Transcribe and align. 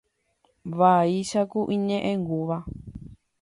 Vaicháku 0.77 1.59
iñe'ẽngúva. 1.75 2.57